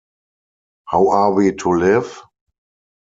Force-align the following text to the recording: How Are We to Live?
How 0.87 1.09
Are 1.09 1.31
We 1.31 1.53
to 1.57 1.75
Live? 1.77 2.23